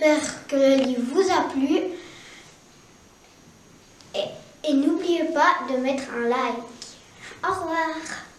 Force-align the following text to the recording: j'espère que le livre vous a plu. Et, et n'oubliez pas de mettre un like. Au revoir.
j'espère 0.00 0.46
que 0.46 0.56
le 0.56 0.84
livre 0.84 1.02
vous 1.12 1.30
a 1.30 1.42
plu. 1.52 1.78
Et, 4.14 4.68
et 4.68 4.74
n'oubliez 4.74 5.24
pas 5.24 5.72
de 5.72 5.78
mettre 5.78 6.04
un 6.14 6.28
like. 6.28 6.64
Au 7.44 7.52
revoir. 7.52 8.29